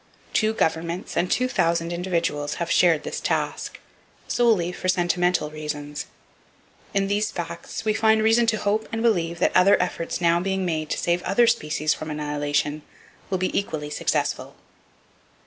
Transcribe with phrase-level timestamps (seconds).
[0.33, 6.07] Two governments and two thousand individuals have shared this task,—solely for sentimental reasons.
[6.91, 10.65] In these facts we find reason to hope and believe that other efforts now being
[10.65, 12.81] made to save other species from annihilation
[13.29, 14.55] will be equally successful.